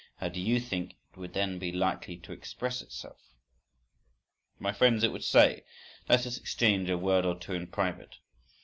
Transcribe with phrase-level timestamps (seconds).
[0.15, 3.21] How do you think it would then be likely to express itself?—
[4.57, 5.63] My friends, it would say,
[6.09, 8.17] let us exchange a word or two in private.